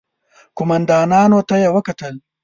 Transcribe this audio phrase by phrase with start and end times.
[0.57, 2.15] قوماندانانو ته يې وکتل.